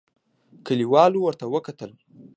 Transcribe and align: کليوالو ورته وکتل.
کليوالو 0.65 1.19
ورته 1.23 1.45
وکتل. 1.53 1.91